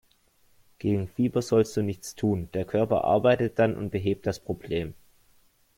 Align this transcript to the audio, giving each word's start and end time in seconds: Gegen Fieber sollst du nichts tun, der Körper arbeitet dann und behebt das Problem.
Gegen 0.79 1.07
Fieber 1.07 1.43
sollst 1.43 1.77
du 1.77 1.83
nichts 1.83 2.15
tun, 2.15 2.49
der 2.55 2.65
Körper 2.65 3.03
arbeitet 3.03 3.59
dann 3.59 3.77
und 3.77 3.91
behebt 3.91 4.25
das 4.25 4.39
Problem. 4.39 4.95